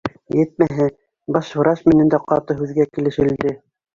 [0.35, 0.87] Етмәһә,
[1.35, 3.55] баш врач менән дә ҡаты һүҙгә килешелде